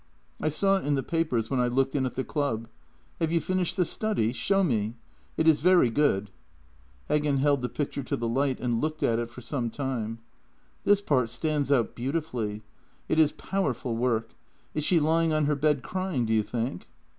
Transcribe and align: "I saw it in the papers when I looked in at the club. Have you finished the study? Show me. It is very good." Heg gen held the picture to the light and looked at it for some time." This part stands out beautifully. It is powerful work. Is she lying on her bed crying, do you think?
"I 0.41 0.49
saw 0.49 0.77
it 0.77 0.85
in 0.87 0.95
the 0.95 1.03
papers 1.03 1.51
when 1.51 1.59
I 1.59 1.67
looked 1.67 1.95
in 1.95 2.07
at 2.07 2.15
the 2.15 2.23
club. 2.23 2.67
Have 3.19 3.31
you 3.31 3.39
finished 3.39 3.77
the 3.77 3.85
study? 3.85 4.33
Show 4.33 4.63
me. 4.63 4.95
It 5.37 5.47
is 5.47 5.59
very 5.59 5.91
good." 5.91 6.31
Heg 7.07 7.21
gen 7.25 7.37
held 7.37 7.61
the 7.61 7.69
picture 7.69 8.01
to 8.01 8.17
the 8.17 8.27
light 8.27 8.59
and 8.59 8.81
looked 8.81 9.03
at 9.03 9.19
it 9.19 9.29
for 9.29 9.41
some 9.41 9.69
time." 9.69 10.17
This 10.85 11.03
part 11.03 11.29
stands 11.29 11.71
out 11.71 11.93
beautifully. 11.93 12.63
It 13.09 13.19
is 13.19 13.31
powerful 13.33 13.95
work. 13.95 14.31
Is 14.73 14.83
she 14.83 14.99
lying 14.99 15.33
on 15.33 15.45
her 15.45 15.55
bed 15.55 15.83
crying, 15.83 16.25
do 16.25 16.33
you 16.33 16.41
think? 16.41 16.87